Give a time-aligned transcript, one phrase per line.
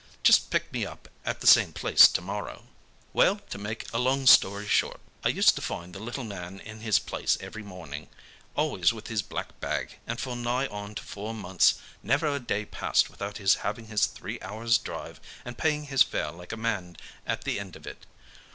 [0.23, 2.63] Just pick me up at the same place tomorrow.'
[3.13, 6.79] "Well, to make a long story short, I used to find the little man in
[6.79, 8.09] his place every morning,
[8.55, 12.65] always with his black bag, and for nigh on to four months never a day
[12.65, 16.97] passed without his having his three hours' drive and paying his fare like a man
[17.27, 18.07] at the end of it.